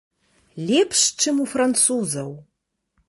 [0.69, 2.29] Лепш, чым у французаў.